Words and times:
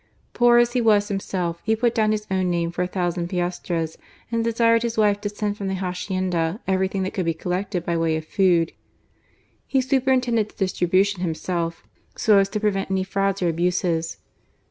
Poor 0.33 0.57
as 0.57 0.73
he 0.73 0.81
was 0.81 1.09
himself, 1.09 1.61
he 1.63 1.75
put 1.75 1.93
down 1.93 2.11
his 2.11 2.25
own 2.31 2.49
name 2.49 2.71
for 2.71 2.81
a 2.81 2.87
thousand 2.87 3.27
piastres, 3.27 3.99
and 4.31 4.43
desired 4.43 4.81
his 4.81 4.97
wife 4.97 5.21
to 5.21 5.29
send 5.29 5.55
from 5.55 5.67
their 5.67 5.77
hacienda 5.77 6.59
every 6.67 6.87
thing 6.87 7.03
that 7.03 7.13
could 7.13 7.23
be 7.23 7.35
collected 7.35 7.85
by 7.85 7.95
way 7.95 8.17
of 8.17 8.25
food. 8.25 8.71
He 9.67 9.79
superintended 9.79 10.49
the 10.49 10.55
distribution 10.57 11.21
himself, 11.21 11.83
so 12.15 12.39
as 12.39 12.49
to 12.49 12.59
prevent 12.59 12.89
any 12.89 13.03
frauds 13.03 13.43
or 13.43 13.49
abuses. 13.49 14.17